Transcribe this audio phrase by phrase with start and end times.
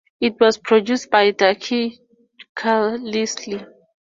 [0.19, 1.99] It was produced by Ducky
[2.55, 3.71] Carlisle.